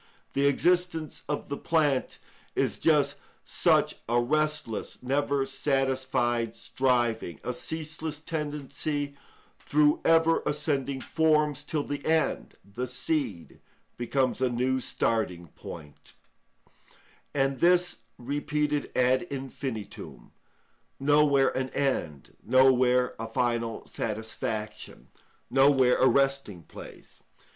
[0.33, 2.17] The existence of the plant
[2.55, 9.15] is just such a restless, never satisfied striving, a ceaseless tendency
[9.59, 13.59] through ever ascending forms, till the end, the seed,
[13.95, 16.13] becomes a new starting point;
[17.35, 25.09] and this repeated ad infinitum—nowhere an end, nowhere a final satisfaction,
[25.51, 27.21] nowhere a resting place.